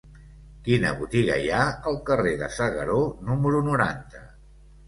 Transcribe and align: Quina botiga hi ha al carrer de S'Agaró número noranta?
Quina 0.67 0.93
botiga 1.01 1.35
hi 1.43 1.51
ha 1.57 1.67
al 1.91 1.99
carrer 2.09 2.33
de 2.41 2.49
S'Agaró 2.57 2.99
número 3.29 3.63
noranta? 3.73 4.27